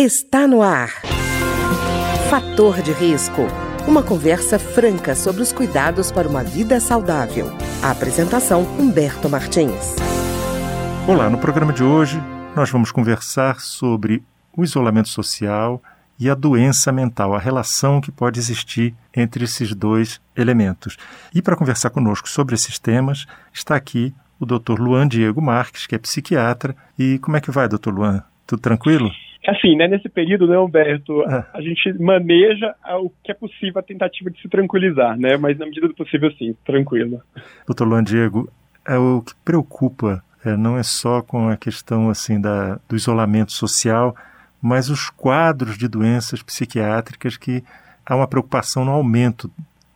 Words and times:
Está 0.00 0.46
no 0.46 0.62
ar. 0.62 0.90
Fator 2.30 2.80
de 2.82 2.92
risco. 2.92 3.42
Uma 3.84 4.00
conversa 4.00 4.56
franca 4.56 5.12
sobre 5.16 5.42
os 5.42 5.52
cuidados 5.52 6.12
para 6.12 6.28
uma 6.28 6.44
vida 6.44 6.78
saudável. 6.78 7.50
A 7.82 7.90
apresentação 7.90 8.62
Humberto 8.78 9.28
Martins. 9.28 9.96
Olá, 11.04 11.28
no 11.28 11.36
programa 11.36 11.72
de 11.72 11.82
hoje 11.82 12.22
nós 12.54 12.70
vamos 12.70 12.92
conversar 12.92 13.58
sobre 13.58 14.22
o 14.56 14.62
isolamento 14.62 15.08
social 15.08 15.82
e 16.16 16.30
a 16.30 16.34
doença 16.36 16.92
mental, 16.92 17.34
a 17.34 17.40
relação 17.40 18.00
que 18.00 18.12
pode 18.12 18.38
existir 18.38 18.94
entre 19.12 19.46
esses 19.46 19.74
dois 19.74 20.20
elementos. 20.36 20.96
E 21.34 21.42
para 21.42 21.56
conversar 21.56 21.90
conosco 21.90 22.28
sobre 22.28 22.54
esses 22.54 22.78
temas, 22.78 23.26
está 23.52 23.74
aqui 23.74 24.14
o 24.38 24.46
Dr. 24.46 24.78
Luan 24.78 25.08
Diego 25.08 25.42
Marques, 25.42 25.88
que 25.88 25.96
é 25.96 25.98
psiquiatra. 25.98 26.76
E 26.96 27.18
como 27.18 27.36
é 27.36 27.40
que 27.40 27.50
vai, 27.50 27.66
Dr. 27.66 27.90
Luan? 27.90 28.22
Tudo 28.46 28.62
tranquilo? 28.62 29.10
Assim, 29.46 29.76
né, 29.76 29.88
nesse 29.88 30.08
período, 30.08 30.46
né, 30.46 30.58
Humberto, 30.58 31.22
ah. 31.22 31.46
a 31.54 31.60
gente 31.62 31.92
maneja 31.94 32.74
o 33.00 33.10
que 33.22 33.30
é 33.30 33.34
possível 33.34 33.78
a 33.78 33.82
tentativa 33.82 34.30
de 34.30 34.40
se 34.40 34.48
tranquilizar, 34.48 35.18
né, 35.18 35.36
mas 35.36 35.56
na 35.58 35.64
medida 35.64 35.88
do 35.88 35.94
possível, 35.94 36.30
sim, 36.32 36.54
tranquilo. 36.66 37.22
Doutor 37.66 37.86
Luan 37.86 38.04
Diego, 38.04 38.50
é 38.86 38.96
o 38.98 39.22
que 39.22 39.32
preocupa 39.44 40.22
é, 40.44 40.56
não 40.56 40.76
é 40.78 40.82
só 40.82 41.20
com 41.20 41.48
a 41.48 41.56
questão 41.56 42.10
assim 42.10 42.40
da, 42.40 42.78
do 42.88 42.96
isolamento 42.96 43.52
social, 43.52 44.14
mas 44.62 44.88
os 44.88 45.10
quadros 45.10 45.76
de 45.76 45.88
doenças 45.88 46.42
psiquiátricas 46.42 47.36
que 47.36 47.62
há 48.06 48.16
uma 48.16 48.28
preocupação 48.28 48.84
no 48.84 48.92
aumento 48.92 49.50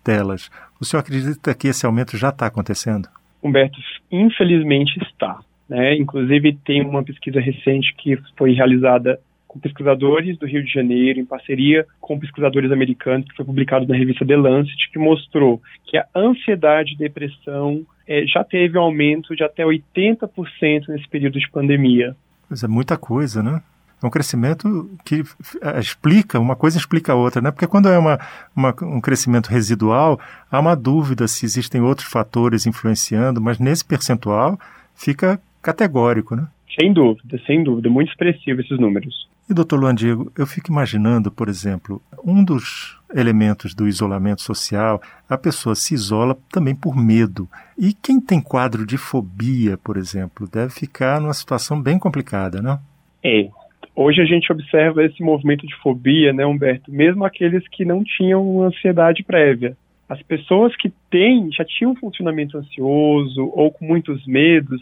delas. 0.04 0.50
O 0.80 0.84
senhor 0.84 1.00
acredita 1.00 1.54
que 1.54 1.68
esse 1.68 1.86
aumento 1.86 2.16
já 2.16 2.30
está 2.30 2.46
acontecendo? 2.46 3.08
Humberto, 3.42 3.78
infelizmente 4.10 4.98
está. 5.02 5.40
Né? 5.68 5.96
Inclusive, 5.96 6.58
tem 6.64 6.84
uma 6.84 7.02
pesquisa 7.04 7.40
recente 7.40 7.94
que 7.96 8.18
foi 8.36 8.52
realizada 8.52 9.18
com 9.52 9.60
pesquisadores 9.60 10.38
do 10.38 10.46
Rio 10.46 10.64
de 10.64 10.72
Janeiro, 10.72 11.20
em 11.20 11.26
parceria 11.26 11.86
com 12.00 12.18
pesquisadores 12.18 12.72
americanos, 12.72 13.28
que 13.28 13.36
foi 13.36 13.44
publicado 13.44 13.86
na 13.86 13.94
revista 13.94 14.24
The 14.24 14.36
Lancet, 14.36 14.90
que 14.90 14.98
mostrou 14.98 15.60
que 15.84 15.98
a 15.98 16.06
ansiedade 16.16 16.94
e 16.94 16.96
depressão 16.96 17.84
é, 18.08 18.24
já 18.26 18.42
teve 18.42 18.78
um 18.78 18.82
aumento 18.82 19.36
de 19.36 19.44
até 19.44 19.62
80% 19.62 20.88
nesse 20.88 21.06
período 21.08 21.38
de 21.38 21.50
pandemia. 21.50 22.16
Mas 22.48 22.64
é 22.64 22.68
muita 22.68 22.96
coisa, 22.96 23.42
né? 23.42 23.62
É 24.02 24.06
um 24.06 24.10
crescimento 24.10 24.90
que 25.04 25.22
é, 25.60 25.78
explica, 25.78 26.40
uma 26.40 26.56
coisa 26.56 26.78
explica 26.78 27.12
a 27.12 27.14
outra, 27.14 27.42
né? 27.42 27.50
Porque 27.50 27.66
quando 27.66 27.88
é 27.88 27.98
uma, 27.98 28.18
uma, 28.56 28.74
um 28.82 29.00
crescimento 29.00 29.48
residual, 29.48 30.18
há 30.50 30.58
uma 30.58 30.74
dúvida 30.74 31.28
se 31.28 31.44
existem 31.44 31.82
outros 31.82 32.08
fatores 32.08 32.66
influenciando, 32.66 33.40
mas 33.40 33.58
nesse 33.58 33.84
percentual 33.84 34.58
fica 34.94 35.38
categórico, 35.60 36.34
né? 36.34 36.48
Sem 36.80 36.92
dúvida, 36.92 37.38
sem 37.46 37.62
dúvida, 37.62 37.90
muito 37.90 38.08
expressivo 38.08 38.62
esses 38.62 38.78
números. 38.80 39.30
E, 39.48 39.54
doutor 39.54 39.78
Luan 39.78 39.94
Diego, 39.94 40.32
eu 40.38 40.46
fico 40.46 40.70
imaginando, 40.70 41.30
por 41.30 41.48
exemplo, 41.48 42.00
um 42.24 42.44
dos 42.44 42.98
elementos 43.14 43.74
do 43.74 43.86
isolamento 43.86 44.40
social, 44.40 45.02
a 45.28 45.36
pessoa 45.36 45.74
se 45.74 45.94
isola 45.94 46.36
também 46.50 46.74
por 46.74 46.96
medo. 46.96 47.48
E 47.76 47.92
quem 47.92 48.20
tem 48.20 48.40
quadro 48.40 48.86
de 48.86 48.96
fobia, 48.96 49.76
por 49.76 49.96
exemplo, 49.96 50.48
deve 50.48 50.70
ficar 50.70 51.20
numa 51.20 51.34
situação 51.34 51.80
bem 51.80 51.98
complicada, 51.98 52.62
não? 52.62 52.78
É, 53.22 53.48
Hoje 53.94 54.22
a 54.22 54.24
gente 54.24 54.50
observa 54.50 55.04
esse 55.04 55.22
movimento 55.22 55.66
de 55.66 55.76
fobia, 55.76 56.32
né, 56.32 56.46
Humberto? 56.46 56.90
Mesmo 56.90 57.24
aqueles 57.24 57.66
que 57.68 57.84
não 57.84 58.02
tinham 58.02 58.62
ansiedade 58.62 59.22
prévia. 59.22 59.76
As 60.08 60.22
pessoas 60.22 60.74
que 60.76 60.90
têm, 61.10 61.50
já 61.52 61.64
tinham 61.64 61.92
um 61.92 61.96
funcionamento 61.96 62.56
ansioso 62.56 63.50
ou 63.54 63.70
com 63.70 63.84
muitos 63.84 64.26
medos, 64.26 64.80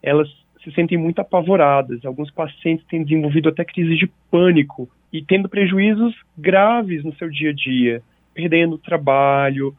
elas 0.00 0.28
se 0.64 0.72
sentem 0.72 0.96
muito 0.98 1.20
apavoradas. 1.20 2.04
Alguns 2.04 2.30
pacientes 2.30 2.84
têm 2.86 3.04
desenvolvido 3.04 3.50
até 3.50 3.64
crise 3.64 3.96
de 3.96 4.10
pânico 4.30 4.88
e 5.12 5.22
tendo 5.22 5.48
prejuízos 5.48 6.14
graves 6.36 7.04
no 7.04 7.14
seu 7.14 7.30
dia 7.30 7.50
a 7.50 7.54
dia, 7.54 8.02
perdendo 8.32 8.74
o 8.74 8.78
trabalho, 8.78 9.74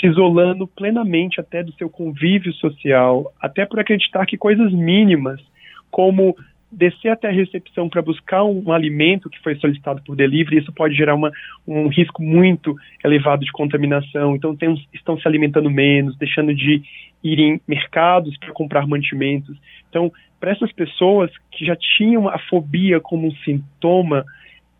se 0.00 0.06
isolando 0.06 0.66
plenamente 0.66 1.40
até 1.40 1.62
do 1.62 1.72
seu 1.74 1.90
convívio 1.90 2.52
social, 2.54 3.32
até 3.40 3.66
por 3.66 3.78
acreditar 3.78 4.24
que 4.24 4.36
coisas 4.36 4.72
mínimas, 4.72 5.40
como 5.90 6.34
descer 6.70 7.10
até 7.10 7.28
a 7.28 7.32
recepção 7.32 7.88
para 7.88 8.02
buscar 8.02 8.44
um, 8.44 8.62
um, 8.66 8.72
alimento 8.72 9.28
que 9.28 9.40
foi 9.42 9.56
solicitado 9.56 10.02
por 10.02 10.14
delivery, 10.14 10.58
isso 10.58 10.72
pode 10.72 10.94
gerar 10.94 11.14
uma, 11.14 11.32
um 11.66 11.88
risco 11.88 12.22
muito 12.22 12.76
elevado 13.04 13.44
de 13.44 13.52
contaminação. 13.52 14.36
Então, 14.36 14.54
tem, 14.54 14.74
estão 14.92 15.18
se 15.18 15.26
alimentando 15.26 15.70
menos, 15.70 16.16
deixando 16.16 16.54
de 16.54 16.82
ir 17.22 17.38
em 17.38 17.60
mercados 17.66 18.36
para 18.38 18.52
comprar 18.52 18.86
mantimentos. 18.86 19.56
Então, 19.88 20.12
para 20.38 20.52
essas 20.52 20.72
pessoas 20.72 21.30
que 21.50 21.66
já 21.66 21.76
tinham 21.76 22.28
a 22.28 22.38
fobia 22.38 23.00
como 23.00 23.26
um 23.26 23.34
sintoma, 23.44 24.24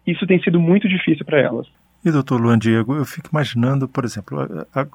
isso 0.07 0.27
tem 0.27 0.41
sido 0.43 0.59
muito 0.59 0.89
difícil 0.89 1.25
para 1.25 1.41
elas. 1.41 1.67
E, 2.05 2.11
doutor 2.11 2.41
Luan 2.41 2.59
Diego, 2.59 2.95
eu 2.95 3.05
fico 3.05 3.29
imaginando, 3.31 3.87
por 3.87 4.05
exemplo, 4.05 4.39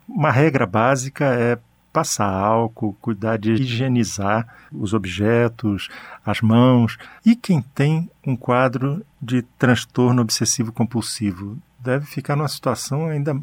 uma 0.09 0.31
regra 0.31 0.65
básica 0.65 1.25
é 1.25 1.57
passar 1.95 2.29
álcool, 2.29 2.93
cuidar 2.99 3.37
de 3.37 3.53
higienizar 3.53 4.45
os 4.69 4.93
objetos, 4.93 5.87
as 6.25 6.41
mãos. 6.41 6.97
E 7.25 7.37
quem 7.37 7.61
tem 7.61 8.09
um 8.27 8.35
quadro 8.35 9.01
de 9.21 9.41
transtorno 9.57 10.21
obsessivo 10.21 10.73
compulsivo 10.73 11.57
deve 11.81 12.05
ficar 12.05 12.35
numa 12.35 12.49
situação 12.49 13.07
ainda 13.07 13.33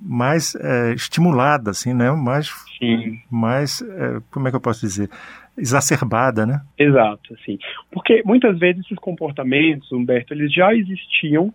mais 0.00 0.54
é, 0.54 0.92
estimulada, 0.92 1.72
assim, 1.72 1.92
né? 1.92 2.12
Mais, 2.12 2.48
Sim. 2.78 3.18
mais 3.28 3.82
é, 3.82 4.20
como 4.30 4.46
é 4.46 4.50
que 4.50 4.56
eu 4.56 4.60
posso 4.60 4.82
dizer? 4.82 5.10
Exacerbada, 5.58 6.46
né? 6.46 6.60
Exato, 6.78 7.34
assim. 7.34 7.58
Porque 7.90 8.22
muitas 8.24 8.56
vezes 8.56 8.84
esses 8.84 8.98
comportamentos, 8.98 9.90
Humberto, 9.90 10.32
eles 10.32 10.52
já 10.52 10.72
existiam 10.72 11.52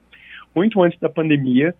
muito 0.53 0.83
antes 0.83 0.99
da 0.99 1.07
pandemia, 1.07 1.73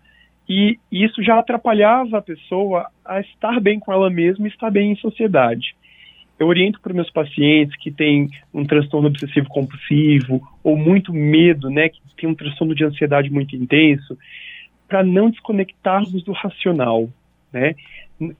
e 0.47 0.78
isso 0.91 1.24
já 1.24 1.40
atrapalhava 1.40 2.18
a 2.18 2.22
pessoa 2.22 2.88
a 3.06 3.19
estar 3.19 3.59
bem 3.59 3.79
com 3.79 3.91
ela 3.91 4.09
mesma 4.09 4.47
e 4.47 4.50
estar 4.50 4.69
bem 4.69 4.91
em 4.91 4.96
sociedade. 4.96 5.75
Eu 6.40 6.47
oriento 6.47 6.81
para 6.81 6.94
meus 6.94 7.09
pacientes 7.12 7.78
que 7.78 7.91
têm 7.91 8.29
um 8.53 8.66
transtorno 8.66 9.07
obsessivo 9.07 9.47
compulsivo 9.47 10.41
ou 10.63 10.75
muito 10.75 11.13
medo, 11.13 11.69
né, 11.69 11.90
que 11.90 12.01
tem 12.18 12.28
um 12.28 12.35
transtorno 12.35 12.74
de 12.74 12.84
ansiedade 12.84 13.30
muito 13.30 13.56
intenso, 13.56 14.18
para 14.88 15.03
não 15.03 15.30
desconectarmos 15.30 16.24
do 16.24 16.31
racional, 16.31 17.07
né? 17.53 17.75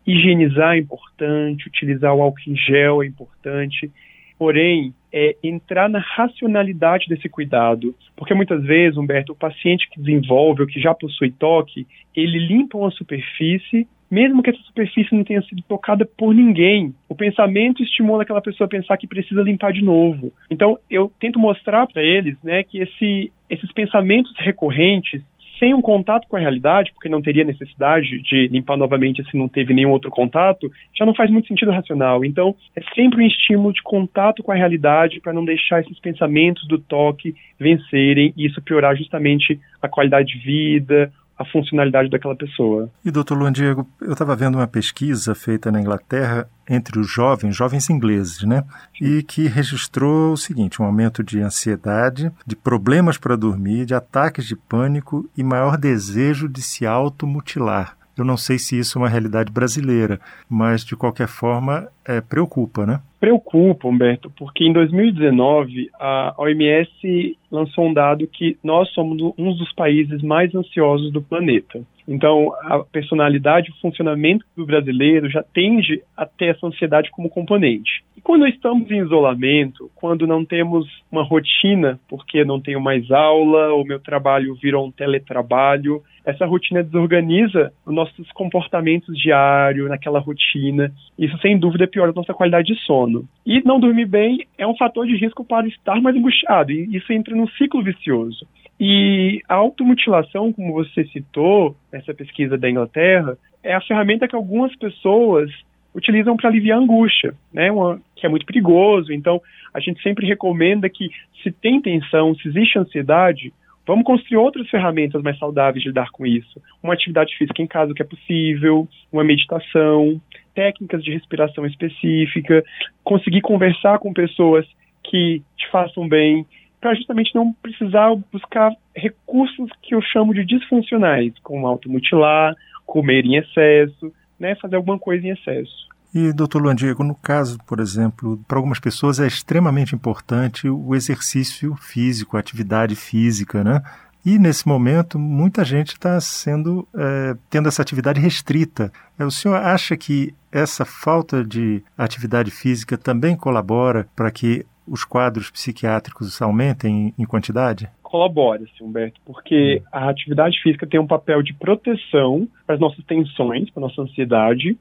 Higienizar 0.06 0.76
é 0.76 0.80
importante, 0.80 1.68
utilizar 1.68 2.14
o 2.14 2.22
álcool 2.22 2.42
em 2.48 2.56
gel 2.56 3.02
é 3.02 3.06
importante, 3.06 3.90
porém, 4.38 4.94
é 5.14 5.36
entrar 5.44 5.90
na 5.90 6.00
racionalidade 6.00 7.08
desse 7.08 7.28
cuidado. 7.30 7.96
Porque 8.16 8.34
muitas 8.34 8.64
vezes, 8.64 8.98
Humberto, 8.98 9.34
o 9.34 9.36
paciente 9.36 9.90
que 9.90 10.00
desenvolve 10.00 10.62
ou 10.62 10.68
que 10.68 10.80
já 10.80 10.94
possui 10.94 11.32
toque, 11.32 11.88
ele 12.16 12.40
limpa 12.40 12.78
uma 12.78 12.92
superfície, 12.92 13.88
mesmo 14.10 14.44
que 14.44 14.50
essa 14.50 14.62
superfície 14.64 15.16
não 15.16 15.24
tenha 15.24 15.42
sido 15.44 15.62
tocada 15.64 16.06
por 16.06 16.34
ninguém. 16.34 16.94
O 17.08 17.16
pensamento 17.16 17.82
estimula 17.82 18.24
aquela 18.24 18.42
pessoa 18.42 18.66
a 18.66 18.70
pensar 18.70 18.98
que 18.98 19.08
precisa 19.08 19.42
limpar 19.42 19.72
de 19.72 19.84
novo. 19.84 20.34
Então, 20.50 20.78
eu 20.90 21.12
tento 21.20 21.40
mostrar 21.40 21.88
para 21.88 22.04
eles 22.04 22.36
né, 22.44 22.64
que 22.64 22.80
esse, 22.80 23.32
esses 23.50 23.72
pensamentos 23.72 24.34
recorrentes 24.38 25.22
sem 25.62 25.76
um 25.76 25.82
contato 25.82 26.28
com 26.28 26.36
a 26.36 26.40
realidade, 26.40 26.92
porque 26.92 27.08
não 27.08 27.22
teria 27.22 27.44
necessidade 27.44 28.20
de 28.24 28.48
limpar 28.48 28.76
novamente 28.76 29.24
se 29.30 29.38
não 29.38 29.48
teve 29.48 29.76
nenhum 29.76 29.92
outro 29.92 30.10
contato, 30.10 30.72
já 30.98 31.06
não 31.06 31.14
faz 31.14 31.30
muito 31.30 31.48
sentido 31.48 31.70
racional. 31.70 32.26
Então, 32.26 32.56
é 32.76 32.82
sempre 32.96 33.24
um 33.24 33.28
estímulo 33.28 33.72
de 33.72 33.84
contato 33.84 34.42
com 34.42 34.52
a 34.52 34.56
realidade 34.56 35.22
para 35.22 35.32
não 35.32 35.46
deixar 35.46 35.82
esses 35.82 36.00
pensamentos 36.00 36.68
do 36.68 36.80
toque 36.80 37.36
vencerem 37.60 38.34
e 38.36 38.48
isso 38.48 38.60
piorar 38.60 38.96
justamente 38.96 39.60
a 39.80 39.88
qualidade 39.88 40.34
de 40.34 40.40
vida, 40.40 41.14
a 41.42 41.46
funcionalidade 41.46 42.10
daquela 42.10 42.36
pessoa. 42.36 42.90
E, 43.04 43.12
doutor 43.12 43.38
Luan 43.38 43.52
Diego, 43.52 43.88
eu 44.02 44.14
estava 44.14 44.36
vendo 44.36 44.56
uma 44.56 44.68
pesquisa 44.68 45.34
feita 45.36 45.72
na 45.72 45.82
Inglaterra 45.82 46.48
entre 46.70 47.00
os 47.00 47.10
jovens, 47.10 47.56
jovens 47.56 47.90
ingleses, 47.90 48.44
né? 48.44 48.64
E 49.00 49.24
que 49.24 49.48
registrou 49.48 50.34
o 50.34 50.38
seguinte: 50.38 50.82
um 50.82 50.86
aumento 50.86 51.24
de 51.24 51.42
ansiedade, 51.42 52.32
de 52.46 52.56
problemas 52.56 53.18
para 53.18 53.36
dormir, 53.36 53.86
de 53.86 53.94
ataques 53.94 54.46
de 54.46 54.56
pânico 54.56 55.30
e 55.38 55.44
maior 55.44 55.78
desejo 55.78 56.48
de 56.48 56.62
se 56.62 56.86
automutilar. 56.86 57.98
Eu 58.18 58.26
não 58.26 58.38
sei 58.38 58.58
se 58.58 58.78
isso 58.78 58.98
é 58.98 59.02
uma 59.02 59.10
realidade 59.10 59.52
brasileira, 59.52 60.20
mas 60.50 60.84
de 60.84 60.96
qualquer 60.96 61.28
forma 61.28 61.88
é, 62.06 62.20
preocupa, 62.22 62.86
né? 62.86 63.02
Preocupa, 63.20 63.88
Humberto, 63.88 64.32
porque 64.38 64.64
em 64.64 64.74
2019 64.74 65.90
a 66.00 66.34
OMS 66.38 67.38
lançou 67.52 67.88
um 67.88 67.94
dado 67.94 68.28
que 68.28 68.58
nós 68.64 68.90
somos 68.90 69.22
um 69.38 69.54
dos 69.54 69.72
países 69.74 70.22
mais 70.22 70.54
ansiosos 70.56 71.12
do 71.12 71.22
planeta. 71.22 71.82
Então, 72.12 72.54
a 72.66 72.80
personalidade 72.80 73.72
o 73.72 73.80
funcionamento 73.82 74.46
do 74.56 74.66
brasileiro 74.66 75.30
já 75.30 75.42
tende 75.42 76.04
a 76.16 76.26
ter 76.26 76.48
essa 76.48 76.68
ansiedade 76.68 77.10
como 77.10 77.30
componente. 77.30 78.04
E 78.18 78.22
quando 78.22 78.46
estamos 78.46 78.92
em 78.92 79.00
isolamento, 79.00 79.90
quando 79.96 80.28
não 80.28 80.44
temos 80.44 80.86
uma 81.10 81.24
rotina, 81.24 81.98
porque 82.10 82.44
não 82.44 82.60
tenho 82.60 82.82
mais 82.82 83.10
aula, 83.10 83.70
ou 83.70 83.86
meu 83.86 83.98
trabalho 83.98 84.56
virou 84.56 84.86
um 84.86 84.92
teletrabalho, 84.92 86.04
essa 86.26 86.46
rotina 86.46 86.84
desorganiza 86.84 87.72
os 87.86 87.96
nossos 87.96 88.30
comportamentos 88.34 89.18
diários, 89.18 89.90
naquela 89.90 90.20
rotina. 90.20 90.92
Isso, 91.18 91.38
sem 91.38 91.58
dúvida, 91.58 91.88
piora 91.88 92.12
a 92.12 92.14
nossa 92.14 92.34
qualidade 92.34 92.74
de 92.74 92.80
sono. 92.82 93.26
E 93.46 93.62
não 93.66 93.80
dormir 93.80 94.06
bem 94.06 94.46
é 94.58 94.68
um 94.68 94.76
fator 94.76 95.08
de 95.08 95.16
risco 95.16 95.46
para 95.46 95.66
estar 95.66 96.02
mais 96.02 96.16
angustiado, 96.16 96.74
e 96.74 96.94
isso 96.94 97.12
entra 97.14 97.34
num 97.34 97.48
ciclo 97.48 97.82
vicioso. 97.82 98.46
E 98.84 99.44
a 99.48 99.54
automutilação, 99.54 100.52
como 100.52 100.74
você 100.74 101.06
citou, 101.06 101.76
nessa 101.94 102.16
pesquisa 102.16 102.58
da 102.58 102.68
Inglaterra, 102.68 103.38
é 103.64 103.76
a 103.76 103.82
ferramenta 103.82 104.28
que 104.28 104.36
algumas 104.36 104.76
pessoas 104.76 105.52
utilizam 105.94 106.36
para 106.36 106.50
aliviar 106.50 106.80
a 106.80 106.82
angústia, 106.82 107.36
né? 107.54 107.72
Uma, 107.72 108.02
que 108.16 108.26
é 108.26 108.30
muito 108.30 108.44
perigoso. 108.44 109.14
Então, 109.14 109.40
a 109.72 109.80
gente 109.80 110.02
sempre 110.02 110.26
recomenda 110.26 110.90
que, 110.90 111.12
se 111.44 111.52
tem 111.52 111.80
tensão, 111.80 112.34
se 112.34 112.48
existe 112.48 112.80
ansiedade, 112.80 113.54
vamos 113.86 114.04
construir 114.04 114.38
outras 114.38 114.68
ferramentas 114.68 115.22
mais 115.22 115.38
saudáveis 115.38 115.84
de 115.84 115.90
lidar 115.90 116.10
com 116.10 116.26
isso. 116.26 116.60
Uma 116.82 116.96
atividade 116.96 117.38
física 117.38 117.62
em 117.62 117.68
casa 117.68 117.94
que 117.94 118.02
é 118.02 118.06
possível, 118.06 118.88
uma 119.14 119.24
meditação, 119.24 120.20
técnicas 120.56 121.04
de 121.04 121.12
respiração 121.12 121.68
específica, 121.68 122.64
conseguir 123.04 123.42
conversar 123.42 124.00
com 124.00 124.12
pessoas 124.12 124.66
que 125.04 125.44
te 125.56 125.70
façam 125.70 126.08
bem, 126.08 126.48
para 126.82 126.96
justamente 126.96 127.34
não 127.36 127.54
precisar 127.54 128.14
buscar 128.34 128.74
recursos 128.96 129.70
que 129.84 129.94
eu 129.94 130.02
chamo 130.02 130.34
de 130.34 130.44
disfuncionais, 130.44 131.32
como 131.44 131.68
automutilar, 131.68 132.56
comer 132.86 133.24
em 133.24 133.36
excesso, 133.36 134.12
né, 134.40 134.56
fazer 134.56 134.76
alguma 134.76 134.98
coisa 134.98 135.26
em 135.26 135.30
excesso. 135.30 135.88
E, 136.14 136.34
doutor 136.34 136.62
Luan 136.62 136.76
Diego, 136.76 137.04
no 137.04 137.16
caso, 137.16 137.58
por 137.66 137.80
exemplo, 137.80 138.38
para 138.46 138.58
algumas 138.58 138.80
pessoas 138.80 139.20
é 139.20 139.28
extremamente 139.28 139.96
importante 139.96 140.68
o 140.68 140.94
exercício 140.94 141.74
físico, 141.76 142.36
a 142.36 142.40
atividade 142.42 142.96
física, 142.96 143.64
né? 143.64 143.82
E 144.26 144.38
nesse 144.38 144.68
momento, 144.68 145.18
muita 145.18 145.64
gente 145.64 145.94
está 145.94 146.20
sendo 146.20 146.88
é, 146.94 147.36
tendo 147.50 147.68
essa 147.70 147.82
atividade 147.82 148.20
restrita. 148.20 148.92
É, 149.18 149.24
o 149.24 149.32
senhor 149.32 149.56
acha 149.56 149.96
que 149.96 150.34
essa 150.52 150.84
falta 150.84 151.44
de 151.44 151.82
atividade 151.98 152.52
física 152.52 152.98
também 152.98 153.36
colabora 153.36 154.08
para 154.16 154.30
que 154.30 154.66
os 154.88 155.04
quadros 155.04 155.50
psiquiátricos 155.50 156.42
aumentem 156.42 157.14
em 157.18 157.26
quantidade? 157.26 157.90
colabora, 158.12 158.64
assim, 158.64 158.84
Humberto, 158.84 159.22
porque 159.26 159.82
a 159.90 160.10
atividade 160.10 160.62
física 160.62 160.86
tem 160.86 161.00
um 161.00 161.08
papel 161.08 161.42
de 161.42 161.54
proteção 161.54 162.46
para 162.66 162.76
as 162.76 162.82
nossas 162.82 163.06
tensões, 163.06 163.70
para 163.70 163.82
a 163.82 163.88
nossa 163.88 164.02
ansiedade, 164.02 164.78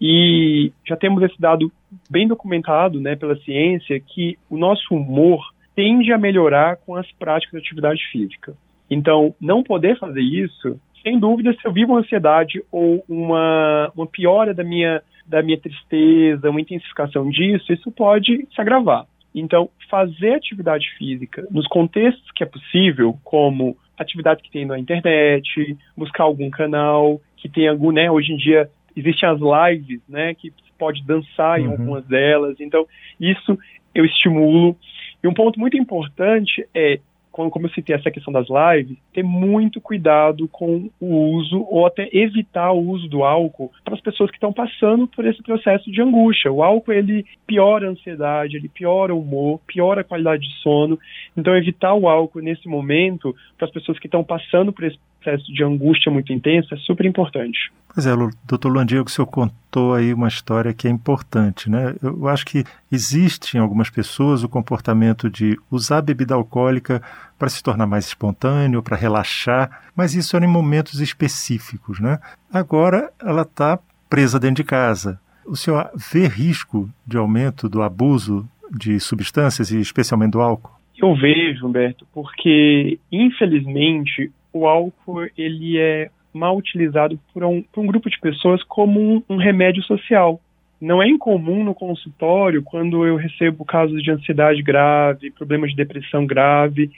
e 0.00 0.72
já 0.84 0.96
temos 0.96 1.22
esse 1.22 1.40
dado 1.40 1.70
bem 2.10 2.26
documentado 2.26 3.00
né, 3.00 3.14
pela 3.14 3.36
ciência 3.36 4.00
que 4.00 4.36
o 4.50 4.56
nosso 4.56 4.92
humor 4.92 5.54
tende 5.76 6.12
a 6.12 6.18
melhorar 6.18 6.76
com 6.78 6.96
as 6.96 7.10
práticas 7.12 7.60
de 7.60 7.66
atividade 7.68 8.02
física. 8.10 8.54
Então, 8.90 9.32
não 9.40 9.62
poder 9.62 9.96
fazer 9.96 10.20
isso, 10.20 10.78
sem 11.00 11.16
dúvida, 11.18 11.52
se 11.52 11.64
eu 11.64 11.72
vivo 11.72 11.92
uma 11.92 12.00
ansiedade 12.00 12.60
ou 12.72 13.04
uma, 13.08 13.92
uma 13.94 14.06
piora 14.06 14.52
da 14.52 14.64
minha, 14.64 15.00
da 15.24 15.42
minha 15.42 15.60
tristeza, 15.60 16.50
uma 16.50 16.60
intensificação 16.60 17.30
disso, 17.30 17.72
isso 17.72 17.90
pode 17.92 18.48
se 18.52 18.60
agravar. 18.60 19.06
Então, 19.34 19.68
fazer 19.90 20.34
atividade 20.34 20.88
física 20.96 21.46
nos 21.50 21.66
contextos 21.66 22.30
que 22.32 22.44
é 22.44 22.46
possível, 22.46 23.18
como 23.24 23.76
atividades 23.98 24.42
que 24.44 24.50
tem 24.50 24.64
na 24.64 24.78
internet, 24.78 25.76
buscar 25.96 26.24
algum 26.24 26.50
canal 26.50 27.20
que 27.36 27.48
tem 27.48 27.68
algum, 27.68 27.90
né, 27.90 28.10
hoje 28.10 28.32
em 28.32 28.36
dia 28.36 28.70
existem 28.96 29.28
as 29.28 29.40
lives, 29.40 30.00
né, 30.08 30.34
que 30.34 30.52
pode 30.78 31.02
dançar 31.04 31.60
em 31.60 31.66
uhum. 31.66 31.72
algumas 31.72 32.06
delas. 32.06 32.60
Então, 32.60 32.86
isso 33.20 33.58
eu 33.94 34.04
estimulo. 34.04 34.76
E 35.22 35.28
um 35.28 35.34
ponto 35.34 35.58
muito 35.58 35.76
importante 35.76 36.66
é 36.74 37.00
como 37.34 37.66
eu 37.66 37.70
citei 37.70 37.96
essa 37.96 38.10
questão 38.10 38.32
das 38.32 38.46
lives, 38.48 38.96
ter 39.12 39.24
muito 39.24 39.80
cuidado 39.80 40.46
com 40.46 40.88
o 41.00 41.16
uso 41.32 41.66
ou 41.68 41.84
até 41.84 42.08
evitar 42.12 42.70
o 42.72 42.88
uso 42.88 43.08
do 43.08 43.24
álcool 43.24 43.72
para 43.84 43.94
as 43.94 44.00
pessoas 44.00 44.30
que 44.30 44.36
estão 44.36 44.52
passando 44.52 45.08
por 45.08 45.26
esse 45.26 45.42
processo 45.42 45.90
de 45.90 46.00
angústia. 46.00 46.52
O 46.52 46.62
álcool 46.62 46.92
ele 46.92 47.26
piora 47.46 47.88
a 47.88 47.90
ansiedade, 47.90 48.56
ele 48.56 48.68
piora 48.68 49.12
o 49.12 49.20
humor, 49.20 49.60
piora 49.66 50.02
a 50.02 50.04
qualidade 50.04 50.48
de 50.48 50.54
sono. 50.62 50.98
Então 51.36 51.56
evitar 51.56 51.94
o 51.94 52.08
álcool 52.08 52.40
nesse 52.40 52.68
momento 52.68 53.34
para 53.58 53.66
as 53.66 53.72
pessoas 53.72 53.98
que 53.98 54.06
estão 54.06 54.22
passando 54.22 54.72
por 54.72 54.84
esse 54.84 54.98
processo 55.24 55.52
de 55.52 55.64
angústia 55.64 56.12
muito 56.12 56.32
intensa 56.32 56.74
é 56.74 56.78
super 56.78 57.06
importante. 57.06 57.72
Pois 57.92 58.06
é, 58.06 58.12
doutor 58.46 58.68
Luan 58.68 58.84
Diego, 58.84 59.08
o 59.08 59.10
senhor 59.10 59.26
contou 59.26 59.94
aí 59.94 60.12
uma 60.12 60.28
história 60.28 60.74
que 60.74 60.86
é 60.86 60.90
importante, 60.90 61.70
né? 61.70 61.94
Eu 62.02 62.28
acho 62.28 62.44
que 62.44 62.64
existe 62.90 63.56
em 63.56 63.60
algumas 63.60 63.88
pessoas 63.88 64.42
o 64.42 64.48
comportamento 64.48 65.30
de 65.30 65.58
usar 65.70 66.02
bebida 66.02 66.34
alcoólica 66.34 67.00
para 67.38 67.48
se 67.48 67.62
tornar 67.62 67.86
mais 67.86 68.06
espontâneo, 68.06 68.82
para 68.82 68.96
relaxar, 68.96 69.82
mas 69.96 70.14
isso 70.14 70.36
era 70.36 70.44
em 70.44 70.48
momentos 70.48 71.00
específicos, 71.00 72.00
né? 72.00 72.18
Agora 72.52 73.10
ela 73.22 73.42
está 73.42 73.78
presa 74.10 74.38
dentro 74.38 74.56
de 74.56 74.64
casa. 74.64 75.20
O 75.46 75.56
senhor 75.56 75.90
vê 76.12 76.26
risco 76.26 76.90
de 77.06 77.16
aumento 77.16 77.68
do 77.68 77.82
abuso 77.82 78.48
de 78.70 78.98
substâncias 78.98 79.70
e 79.70 79.78
especialmente 79.78 80.32
do 80.32 80.40
álcool? 80.40 80.72
Eu 80.96 81.14
vejo, 81.14 81.66
Humberto, 81.66 82.06
porque 82.12 82.98
infelizmente 83.10 84.30
o 84.54 84.66
álcool 84.66 85.26
ele 85.36 85.78
é 85.78 86.08
mal 86.32 86.56
utilizado 86.56 87.18
por 87.32 87.44
um, 87.44 87.62
por 87.62 87.82
um 87.82 87.86
grupo 87.86 88.08
de 88.08 88.18
pessoas 88.18 88.62
como 88.62 89.00
um, 89.00 89.22
um 89.28 89.36
remédio 89.36 89.82
social. 89.82 90.40
Não 90.80 91.02
é 91.02 91.08
incomum 91.08 91.64
no 91.64 91.74
consultório, 91.74 92.62
quando 92.62 93.04
eu 93.04 93.16
recebo 93.16 93.64
casos 93.64 94.02
de 94.02 94.10
ansiedade 94.10 94.62
grave, 94.62 95.30
problemas 95.32 95.70
de 95.70 95.76
depressão 95.76 96.24
grave, 96.24 96.90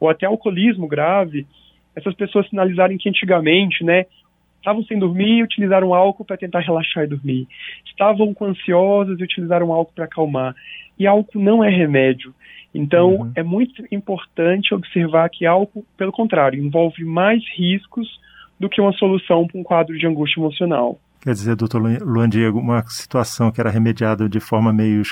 ou 0.00 0.10
até 0.10 0.26
alcoolismo 0.26 0.88
grave, 0.88 1.46
essas 1.94 2.14
pessoas 2.14 2.48
sinalizarem 2.48 2.98
que 2.98 3.08
antigamente, 3.08 3.84
né, 3.84 4.06
estavam 4.64 4.82
sem 4.84 4.98
dormir 4.98 5.38
e 5.38 5.42
utilizaram 5.42 5.92
álcool 5.92 6.24
para 6.24 6.38
tentar 6.38 6.60
relaxar 6.60 7.04
e 7.04 7.08
dormir. 7.08 7.46
Estavam 7.84 8.34
ansiosas 8.40 9.20
e 9.20 9.22
utilizaram 9.22 9.70
álcool 9.70 9.92
para 9.94 10.06
acalmar. 10.06 10.54
E 10.98 11.06
álcool 11.06 11.38
não 11.38 11.62
é 11.62 11.68
remédio. 11.68 12.34
Então, 12.74 13.16
uhum. 13.16 13.32
é 13.36 13.42
muito 13.42 13.84
importante 13.92 14.74
observar 14.74 15.28
que 15.28 15.44
álcool, 15.44 15.84
pelo 15.98 16.10
contrário, 16.10 16.58
envolve 16.64 17.04
mais 17.04 17.42
riscos 17.54 18.08
do 18.58 18.68
que 18.68 18.80
uma 18.80 18.92
solução 18.92 19.46
para 19.46 19.60
um 19.60 19.62
quadro 19.62 19.96
de 19.98 20.06
angústia 20.06 20.40
emocional. 20.40 20.98
Quer 21.24 21.32
dizer, 21.32 21.56
doutor 21.56 21.80
Luan 22.02 22.28
Diego, 22.28 22.58
uma 22.58 22.84
situação 22.86 23.50
que 23.50 23.58
era 23.58 23.70
remediada 23.70 24.28
de 24.28 24.38
forma 24.38 24.74
meio 24.74 25.02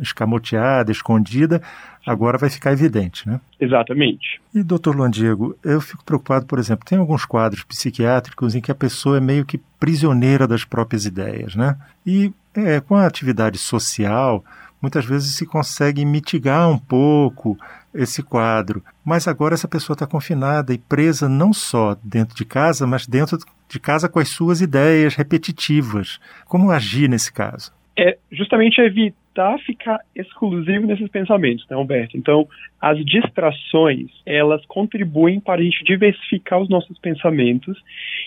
escamoteada, 0.00 0.90
escondida, 0.90 1.62
agora 2.04 2.36
vai 2.36 2.50
ficar 2.50 2.72
evidente, 2.72 3.28
né? 3.28 3.40
Exatamente. 3.60 4.42
E, 4.52 4.64
doutor 4.64 4.96
Luan 4.96 5.08
Diego, 5.08 5.56
eu 5.62 5.80
fico 5.80 6.04
preocupado, 6.04 6.44
por 6.44 6.58
exemplo, 6.58 6.84
tem 6.84 6.98
alguns 6.98 7.24
quadros 7.24 7.62
psiquiátricos 7.62 8.56
em 8.56 8.60
que 8.60 8.72
a 8.72 8.74
pessoa 8.74 9.18
é 9.18 9.20
meio 9.20 9.44
que 9.44 9.60
prisioneira 9.78 10.44
das 10.44 10.64
próprias 10.64 11.04
ideias, 11.04 11.54
né? 11.54 11.76
E 12.04 12.32
é, 12.52 12.80
com 12.80 12.96
a 12.96 13.06
atividade 13.06 13.56
social, 13.56 14.44
muitas 14.82 15.04
vezes 15.04 15.36
se 15.36 15.46
consegue 15.46 16.04
mitigar 16.04 16.68
um 16.68 16.78
pouco 16.78 17.56
esse 17.94 18.24
quadro. 18.24 18.82
Mas 19.04 19.28
agora 19.28 19.54
essa 19.54 19.68
pessoa 19.68 19.94
está 19.94 20.04
confinada 20.04 20.74
e 20.74 20.78
presa 20.78 21.28
não 21.28 21.52
só 21.52 21.96
dentro 22.02 22.34
de 22.34 22.44
casa, 22.44 22.88
mas 22.88 23.06
dentro 23.06 23.38
de 23.70 23.78
casa 23.78 24.08
com 24.08 24.18
as 24.18 24.28
suas 24.28 24.60
ideias 24.60 25.14
repetitivas. 25.14 26.18
Como 26.46 26.70
agir 26.70 27.08
nesse 27.08 27.32
caso? 27.32 27.72
É 27.96 28.18
justamente 28.30 28.80
evitar 28.80 29.58
ficar 29.60 30.00
exclusivo 30.14 30.86
nesses 30.86 31.08
pensamentos, 31.08 31.64
né, 31.70 31.76
Humberto? 31.76 32.16
Então, 32.16 32.48
as 32.80 32.98
distrações, 33.04 34.10
elas 34.26 34.64
contribuem 34.66 35.38
para 35.38 35.60
a 35.60 35.64
gente 35.64 35.84
diversificar 35.84 36.60
os 36.60 36.68
nossos 36.68 36.98
pensamentos 36.98 37.78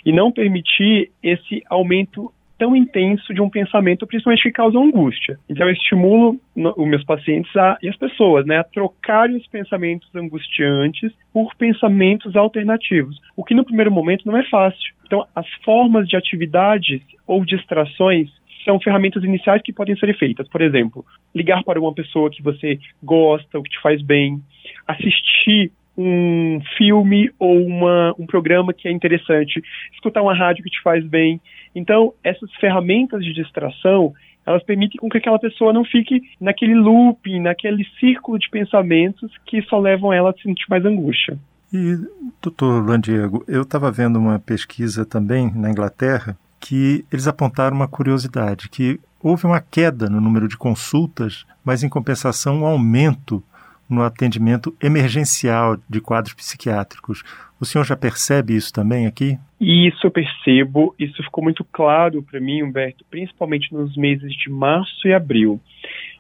e 0.06 0.12
não 0.12 0.32
permitir 0.32 1.12
esse 1.22 1.62
aumento 1.70 2.32
tão 2.58 2.76
intenso 2.76 3.34
de 3.34 3.42
um 3.42 3.50
pensamento, 3.50 4.06
principalmente 4.08 4.44
que 4.44 4.52
causa 4.52 4.78
angústia. 4.78 5.38
Então 5.50 5.68
eu 5.68 5.74
estimulo 5.74 6.40
os 6.56 6.88
meus 6.88 7.04
pacientes 7.04 7.56
a, 7.56 7.78
e 7.82 7.90
as 7.90 7.98
pessoas 7.98 8.46
né, 8.46 8.58
a 8.58 8.64
trocarem 8.64 9.36
os 9.36 9.48
pensamentos 9.48 10.10
angustiantes 10.16 11.12
por 11.32 11.54
pensamentos 11.56 12.36
alternativos, 12.36 13.20
o 13.36 13.44
que 13.44 13.56
no 13.56 13.66
primeiro 13.66 13.92
momento 13.92 14.26
não 14.26 14.38
é 14.38 14.44
fácil. 14.50 14.94
Então 15.06 15.26
as 15.36 15.48
formas 15.64 16.08
de 16.08 16.16
atividades 16.16 17.02
ou 17.28 17.44
distrações 17.44 18.30
são 18.64 18.80
ferramentas 18.80 19.24
iniciais 19.24 19.62
que 19.62 19.74
podem 19.74 19.96
ser 19.98 20.18
feitas. 20.18 20.48
Por 20.48 20.62
exemplo, 20.62 21.06
ligar 21.36 21.64
para 21.64 21.80
uma 21.80 21.94
pessoa 21.94 22.30
que 22.30 22.42
você 22.42 22.80
gosta, 23.04 23.58
ou 23.58 23.64
que 23.64 23.72
te 23.72 23.82
faz 23.82 24.02
bem, 24.02 24.42
assistir 24.88 25.72
um 25.98 26.60
filme 26.76 27.32
ou 27.38 27.66
uma, 27.66 28.16
um 28.18 28.26
programa 28.26 28.74
que 28.74 28.88
é 28.88 28.92
interessante, 28.92 29.62
escutar 29.94 30.22
uma 30.22 30.34
rádio 30.34 30.64
que 30.64 30.70
te 30.70 30.82
faz 30.82 31.06
bem. 31.06 31.40
Então, 31.76 32.14
essas 32.24 32.52
ferramentas 32.56 33.24
de 33.24 33.34
distração, 33.34 34.14
elas 34.46 34.64
permitem 34.64 35.00
com 35.00 35.10
que 35.10 35.18
aquela 35.18 35.40
pessoa 35.40 35.74
não 35.74 35.84
fique 35.84 36.22
naquele 36.40 36.76
looping, 36.76 37.40
naquele 37.40 37.86
círculo 38.00 38.38
de 38.38 38.50
pensamentos 38.50 39.32
que 39.46 39.62
só 39.64 39.80
levam 39.80 40.12
ela 40.12 40.32
a 40.32 40.42
sentir 40.42 40.66
mais 40.70 40.86
angústia. 40.86 41.38
E, 41.74 41.98
doutor 42.42 42.84
Luan 42.84 43.00
Diego, 43.00 43.44
eu 43.48 43.64
estava 43.64 43.92
vendo 43.92 44.20
uma 44.20 44.38
pesquisa 44.38 45.06
também 45.06 45.52
na 45.56 45.72
Inglaterra 45.72 46.38
que 46.60 47.04
eles 47.12 47.28
apontaram 47.28 47.76
uma 47.76 47.88
curiosidade, 47.88 48.70
que 48.70 49.00
houve 49.22 49.46
uma 49.46 49.60
queda 49.60 50.10
no 50.10 50.22
número 50.22 50.48
de 50.48 50.56
consultas, 50.56 51.46
mas 51.64 51.84
em 51.84 51.90
compensação 51.90 52.62
um 52.62 52.66
aumento 52.66 53.44
no 53.90 54.04
atendimento 54.04 54.76
emergencial 54.82 55.78
de 55.90 56.02
quadros 56.02 56.34
psiquiátricos. 56.34 57.24
O 57.60 57.66
senhor 57.66 57.84
já 57.86 57.96
percebe 57.96 58.56
isso 58.56 58.74
também 58.74 59.06
aqui? 59.06 59.38
Isso 59.60 60.06
eu 60.06 60.12
percebo, 60.12 60.94
isso 61.00 61.24
ficou 61.24 61.44
muito 61.44 61.64
claro 61.64 62.22
para 62.22 62.40
mim, 62.40 62.64
Humberto, 62.64 63.06
principalmente 63.10 63.74
nos 63.74 63.96
meses 63.96 64.34
de 64.34 64.50
março 64.50 65.08
e 65.08 65.14
abril. 65.14 65.60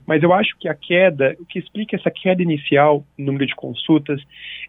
Mas 0.05 0.21
eu 0.21 0.33
acho 0.33 0.57
que 0.59 0.67
a 0.67 0.75
queda, 0.75 1.35
o 1.39 1.45
que 1.45 1.59
explica 1.59 1.95
essa 1.95 2.11
queda 2.11 2.41
inicial 2.41 3.05
no 3.17 3.25
número 3.25 3.45
de 3.45 3.55
consultas, 3.55 4.21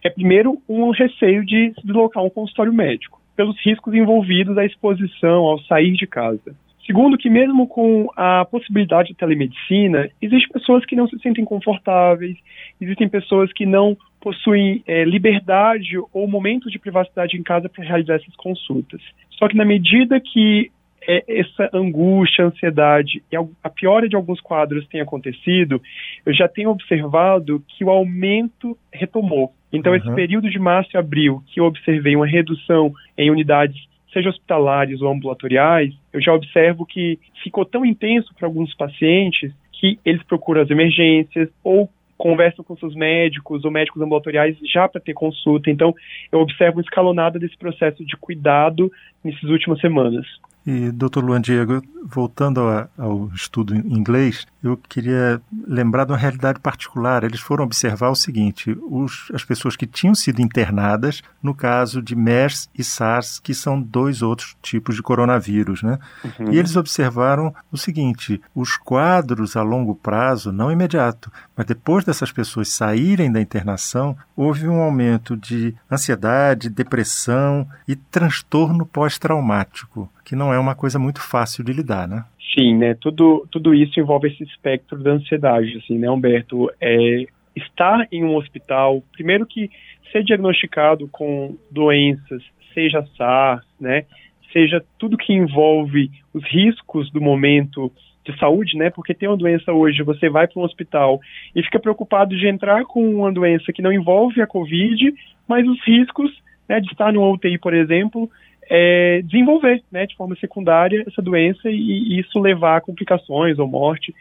é 0.02 0.10
primeiro 0.10 0.60
um 0.68 0.90
receio 0.90 1.44
de 1.44 1.72
se 1.74 1.86
deslocar 1.86 2.24
um 2.24 2.30
consultório 2.30 2.72
médico, 2.72 3.20
pelos 3.36 3.56
riscos 3.64 3.94
envolvidos 3.94 4.56
à 4.56 4.64
exposição 4.64 5.44
ao 5.44 5.60
sair 5.60 5.92
de 5.92 6.06
casa. 6.06 6.56
Segundo, 6.86 7.16
que 7.16 7.30
mesmo 7.30 7.66
com 7.66 8.10
a 8.14 8.44
possibilidade 8.44 9.08
de 9.08 9.14
telemedicina, 9.14 10.10
existem 10.20 10.52
pessoas 10.52 10.84
que 10.84 10.94
não 10.94 11.08
se 11.08 11.18
sentem 11.20 11.44
confortáveis, 11.44 12.36
existem 12.80 13.08
pessoas 13.08 13.52
que 13.52 13.64
não 13.64 13.96
possuem 14.20 14.82
é, 14.86 15.04
liberdade 15.04 15.96
ou 16.12 16.28
momentos 16.28 16.70
de 16.70 16.78
privacidade 16.78 17.36
em 17.36 17.42
casa 17.42 17.68
para 17.68 17.84
realizar 17.84 18.16
essas 18.16 18.36
consultas. 18.36 19.00
Só 19.30 19.48
que 19.48 19.56
na 19.56 19.64
medida 19.64 20.20
que 20.20 20.70
é, 21.06 21.24
essa 21.40 21.70
angústia, 21.72 22.46
ansiedade 22.46 23.22
e 23.30 23.36
a 23.36 23.70
piora 23.70 24.08
de 24.08 24.16
alguns 24.16 24.40
quadros 24.40 24.86
tem 24.88 25.00
acontecido, 25.00 25.80
eu 26.24 26.32
já 26.32 26.48
tenho 26.48 26.70
observado 26.70 27.62
que 27.68 27.84
o 27.84 27.90
aumento 27.90 28.76
retomou. 28.92 29.52
Então, 29.72 29.92
uhum. 29.92 29.98
esse 29.98 30.14
período 30.14 30.50
de 30.50 30.58
março 30.58 30.90
e 30.94 30.98
abril, 30.98 31.42
que 31.46 31.60
eu 31.60 31.64
observei 31.64 32.14
uma 32.14 32.26
redução 32.26 32.92
em 33.16 33.30
unidades 33.30 33.76
seja 34.14 34.30
hospitalares 34.30 35.02
ou 35.02 35.12
ambulatoriais, 35.12 35.92
eu 36.12 36.22
já 36.22 36.32
observo 36.32 36.86
que 36.86 37.18
ficou 37.42 37.66
tão 37.66 37.84
intenso 37.84 38.34
para 38.34 38.48
alguns 38.48 38.74
pacientes 38.74 39.52
que 39.72 39.98
eles 40.04 40.22
procuram 40.22 40.62
as 40.62 40.70
emergências 40.70 41.50
ou 41.62 41.90
conversam 42.16 42.64
com 42.64 42.76
seus 42.76 42.94
médicos 42.94 43.64
ou 43.64 43.70
médicos 43.70 44.00
ambulatoriais 44.00 44.56
já 44.72 44.88
para 44.88 45.00
ter 45.00 45.12
consulta. 45.12 45.70
Então, 45.70 45.94
eu 46.32 46.40
observo 46.40 46.80
escalonada 46.80 47.38
desse 47.38 47.58
processo 47.58 48.02
de 48.04 48.16
cuidado 48.16 48.90
nessas 49.22 49.50
últimas 49.50 49.80
semanas. 49.80 50.24
E, 50.66 50.90
doutor 50.90 51.22
Luan 51.22 51.42
Diego, 51.42 51.82
voltando 52.04 52.60
ao, 52.60 52.88
ao 52.96 53.30
estudo 53.34 53.74
em 53.74 53.80
inglês, 53.92 54.46
eu 54.62 54.76
queria 54.76 55.40
lembrar 55.66 56.04
de 56.04 56.12
uma 56.12 56.18
realidade 56.18 56.58
particular. 56.58 57.22
Eles 57.22 57.40
foram 57.40 57.64
observar 57.64 58.08
o 58.08 58.14
seguinte: 58.14 58.76
os, 58.82 59.30
as 59.34 59.44
pessoas 59.44 59.76
que 59.76 59.86
tinham 59.86 60.14
sido 60.14 60.40
internadas, 60.40 61.22
no 61.42 61.54
caso 61.54 62.00
de 62.00 62.16
MERS 62.16 62.68
e 62.74 62.82
SARS, 62.82 63.38
que 63.38 63.52
são 63.52 63.80
dois 63.80 64.22
outros 64.22 64.56
tipos 64.62 64.96
de 64.96 65.02
coronavírus, 65.02 65.82
né? 65.82 65.98
Uhum. 66.24 66.52
E 66.52 66.58
eles 66.58 66.76
observaram 66.76 67.54
o 67.70 67.76
seguinte: 67.76 68.40
os 68.54 68.76
quadros 68.76 69.56
a 69.56 69.62
longo 69.62 69.94
prazo, 69.94 70.50
não 70.50 70.72
imediato, 70.72 71.30
mas 71.56 71.66
depois 71.66 72.04
dessas 72.04 72.32
pessoas 72.32 72.70
saírem 72.70 73.30
da 73.30 73.40
internação, 73.40 74.16
houve 74.36 74.68
um 74.68 74.80
aumento 74.80 75.36
de 75.36 75.74
ansiedade, 75.90 76.68
depressão 76.68 77.66
e 77.86 77.94
transtorno 77.94 78.84
pós-traumático 78.86 80.10
que 80.24 80.34
não 80.34 80.52
é 80.52 80.58
uma 80.58 80.74
coisa 80.74 80.98
muito 80.98 81.20
fácil 81.20 81.62
de 81.62 81.72
lidar, 81.72 82.08
né? 82.08 82.24
Sim, 82.54 82.76
né? 82.76 82.94
Tudo, 82.94 83.46
tudo 83.50 83.74
isso 83.74 84.00
envolve 84.00 84.28
esse 84.28 84.42
espectro 84.44 85.02
da 85.02 85.12
ansiedade, 85.12 85.76
assim, 85.76 85.98
né, 85.98 86.10
Humberto? 86.10 86.70
É, 86.80 87.26
estar 87.54 88.06
em 88.10 88.24
um 88.24 88.34
hospital, 88.36 89.02
primeiro 89.12 89.46
que 89.46 89.70
ser 90.10 90.24
diagnosticado 90.24 91.08
com 91.08 91.56
doenças, 91.70 92.42
seja 92.72 93.04
SARS, 93.16 93.64
né? 93.78 94.04
Seja 94.52 94.82
tudo 94.98 95.16
que 95.16 95.32
envolve 95.32 96.10
os 96.32 96.44
riscos 96.44 97.10
do 97.10 97.20
momento 97.20 97.92
de 98.24 98.38
saúde, 98.38 98.76
né? 98.76 98.90
Porque 98.90 99.14
tem 99.14 99.28
uma 99.28 99.36
doença 99.36 99.72
hoje, 99.72 100.02
você 100.02 100.28
vai 100.28 100.46
para 100.46 100.60
um 100.60 100.64
hospital 100.64 101.20
e 101.54 101.62
fica 101.62 101.78
preocupado 101.78 102.36
de 102.36 102.46
entrar 102.46 102.84
com 102.84 103.04
uma 103.14 103.32
doença 103.32 103.72
que 103.72 103.82
não 103.82 103.92
envolve 103.92 104.40
a 104.40 104.46
Covid, 104.46 105.14
mas 105.46 105.66
os 105.68 105.78
riscos 105.86 106.30
né, 106.68 106.80
de 106.80 106.90
estar 106.90 107.12
no 107.12 107.30
UTI, 107.30 107.58
por 107.58 107.74
exemplo, 107.74 108.30
é, 108.68 109.20
desenvolver, 109.22 109.82
né, 109.92 110.06
de 110.06 110.16
forma 110.16 110.34
secundária, 110.36 111.04
essa 111.06 111.20
doença 111.20 111.70
e, 111.70 111.74
e 111.74 112.20
isso 112.20 112.40
levar 112.40 112.76
a 112.76 112.80
complicações 112.80 113.58
ou 113.58 113.68
morte. 113.68 114.14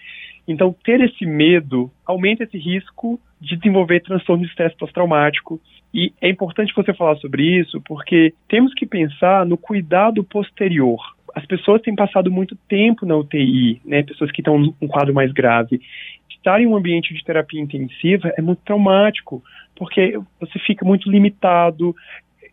Então, 0.47 0.75
ter 0.83 0.99
esse 1.01 1.25
medo 1.25 1.89
aumenta 2.05 2.43
esse 2.43 2.57
risco 2.57 3.19
de 3.39 3.55
desenvolver 3.55 4.01
transtorno 4.01 4.43
de 4.43 4.49
estresse 4.49 4.75
pós-traumático. 4.77 5.59
E 5.93 6.11
é 6.19 6.29
importante 6.29 6.73
você 6.75 6.93
falar 6.93 7.15
sobre 7.17 7.43
isso, 7.59 7.81
porque 7.85 8.33
temos 8.49 8.73
que 8.73 8.85
pensar 8.85 9.45
no 9.45 9.57
cuidado 9.57 10.23
posterior. 10.23 10.99
As 11.33 11.45
pessoas 11.45 11.81
têm 11.81 11.95
passado 11.95 12.31
muito 12.31 12.55
tempo 12.67 13.05
na 13.05 13.15
UTI, 13.15 13.81
né, 13.83 14.03
pessoas 14.03 14.31
que 14.31 14.41
estão 14.41 14.57
num 14.57 14.87
quadro 14.87 15.13
mais 15.13 15.31
grave. 15.31 15.81
Estar 16.29 16.61
em 16.61 16.67
um 16.67 16.75
ambiente 16.75 17.13
de 17.13 17.23
terapia 17.23 17.61
intensiva 17.61 18.31
é 18.37 18.41
muito 18.41 18.61
traumático, 18.63 19.43
porque 19.75 20.19
você 20.39 20.59
fica 20.59 20.85
muito 20.85 21.09
limitado, 21.09 21.95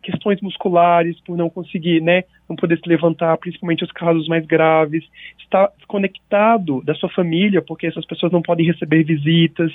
questões 0.03 0.41
musculares, 0.41 1.21
por 1.21 1.37
não 1.37 1.51
conseguir, 1.51 2.01
né, 2.01 2.25
não 2.49 2.57
poder 2.57 2.79
se 2.79 2.89
levantar, 2.89 3.37
principalmente 3.37 3.85
os 3.85 3.93
casos 3.93 4.27
mais 4.29 4.47
graves, 4.47 5.05
está 5.39 5.71
desconectado 5.77 6.83
da 6.83 6.95
sua 6.95 7.11
família, 7.11 7.61
porque 7.61 7.87
essas 7.87 8.07
pessoas 8.07 8.33
não 8.33 8.43
podem 8.43 8.67
receber 8.67 9.05
visitas. 9.05 9.73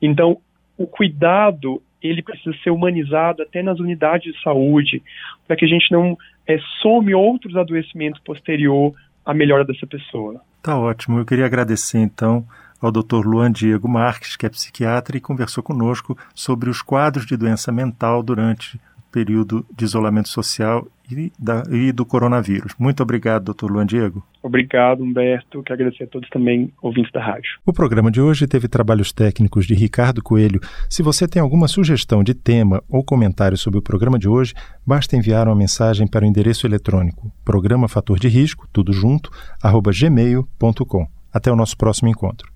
Então, 0.00 0.38
o 0.78 0.86
cuidado 0.86 1.82
ele 2.02 2.22
precisa 2.22 2.54
ser 2.62 2.70
humanizado 2.70 3.42
até 3.42 3.62
nas 3.62 3.80
unidades 3.80 4.32
de 4.32 4.42
saúde, 4.42 5.02
para 5.46 5.56
que 5.56 5.64
a 5.64 5.68
gente 5.68 5.90
não 5.90 6.16
é, 6.46 6.58
some 6.80 7.14
outros 7.14 7.56
adoecimentos 7.56 8.20
posterior 8.20 8.94
à 9.24 9.34
melhora 9.34 9.64
dessa 9.64 9.86
pessoa. 9.86 10.40
Tá 10.62 10.78
ótimo. 10.78 11.18
Eu 11.18 11.24
queria 11.24 11.46
agradecer 11.46 11.98
então 11.98 12.46
ao 12.80 12.92
Dr. 12.92 13.26
Luan 13.26 13.50
Diego 13.50 13.88
Marques, 13.88 14.36
que 14.36 14.46
é 14.46 14.48
psiquiatra 14.48 15.16
e 15.16 15.20
conversou 15.20 15.62
conosco 15.62 16.16
sobre 16.34 16.70
os 16.70 16.82
quadros 16.82 17.26
de 17.26 17.36
doença 17.36 17.72
mental 17.72 18.22
durante 18.22 18.80
período 19.16 19.64
de 19.74 19.82
isolamento 19.82 20.28
social 20.28 20.86
e, 21.10 21.32
da, 21.38 21.62
e 21.70 21.90
do 21.90 22.04
coronavírus. 22.04 22.74
Muito 22.78 23.02
obrigado, 23.02 23.44
doutor 23.44 23.70
Luan 23.70 23.86
Diego. 23.86 24.22
Obrigado, 24.42 25.02
Humberto. 25.02 25.62
Quero 25.62 25.80
agradecer 25.80 26.04
a 26.04 26.06
todos 26.06 26.28
também, 26.28 26.70
ouvintes 26.82 27.10
da 27.12 27.24
rádio. 27.24 27.48
O 27.64 27.72
programa 27.72 28.10
de 28.10 28.20
hoje 28.20 28.46
teve 28.46 28.68
trabalhos 28.68 29.12
técnicos 29.12 29.64
de 29.64 29.72
Ricardo 29.72 30.22
Coelho. 30.22 30.60
Se 30.90 31.02
você 31.02 31.26
tem 31.26 31.40
alguma 31.40 31.66
sugestão 31.66 32.22
de 32.22 32.34
tema 32.34 32.82
ou 32.90 33.02
comentário 33.02 33.56
sobre 33.56 33.78
o 33.78 33.82
programa 33.82 34.18
de 34.18 34.28
hoje, 34.28 34.52
basta 34.86 35.16
enviar 35.16 35.48
uma 35.48 35.56
mensagem 35.56 36.06
para 36.06 36.26
o 36.26 36.28
endereço 36.28 36.66
eletrônico 36.66 37.32
programa 37.42 37.88
fator 37.88 38.18
de 38.18 38.28
risco, 38.28 38.68
tudo 38.70 38.92
junto, 38.92 39.30
arroba 39.62 39.92
gmail.com. 39.98 41.06
Até 41.32 41.50
o 41.50 41.56
nosso 41.56 41.74
próximo 41.74 42.10
encontro. 42.10 42.52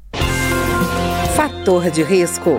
Fator 1.34 1.90
de 1.90 2.02
risco 2.02 2.58